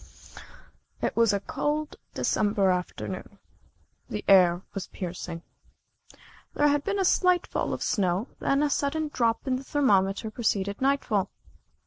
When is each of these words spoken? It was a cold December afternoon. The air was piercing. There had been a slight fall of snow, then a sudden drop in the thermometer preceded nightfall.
It 0.99 1.15
was 1.15 1.31
a 1.31 1.39
cold 1.39 1.95
December 2.15 2.71
afternoon. 2.71 3.37
The 4.09 4.25
air 4.27 4.63
was 4.73 4.87
piercing. 4.87 5.43
There 6.55 6.69
had 6.69 6.83
been 6.83 6.97
a 6.97 7.05
slight 7.05 7.45
fall 7.45 7.71
of 7.71 7.83
snow, 7.83 8.27
then 8.39 8.63
a 8.63 8.69
sudden 8.71 9.09
drop 9.09 9.45
in 9.45 9.57
the 9.57 9.63
thermometer 9.63 10.31
preceded 10.31 10.81
nightfall. 10.81 11.29